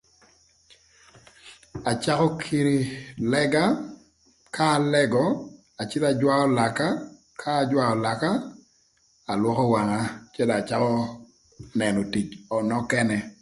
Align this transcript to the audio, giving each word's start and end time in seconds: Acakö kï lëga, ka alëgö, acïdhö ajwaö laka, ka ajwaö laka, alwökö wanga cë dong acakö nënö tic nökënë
Acakö 1.91 2.27
kï 2.41 2.59
lëga, 3.31 3.63
ka 4.55 4.65
alëgö, 4.77 5.23
acïdhö 5.81 6.07
ajwaö 6.13 6.43
laka, 6.57 6.87
ka 7.41 7.49
ajwaö 7.61 7.93
laka, 8.05 8.29
alwökö 9.31 9.63
wanga 9.73 10.01
cë 10.33 10.43
dong 10.47 10.57
acakö 10.61 10.91
nënö 11.79 12.01
tic 12.13 12.27
nökënë 12.69 13.17